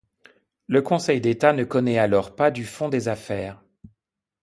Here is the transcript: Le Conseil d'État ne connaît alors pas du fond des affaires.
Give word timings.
Le 0.65 0.81
Conseil 0.81 1.21
d'État 1.21 1.53
ne 1.53 1.63
connaît 1.63 1.99
alors 1.99 2.35
pas 2.35 2.49
du 2.49 2.65
fond 2.65 2.89
des 2.89 3.07
affaires. 3.07 3.61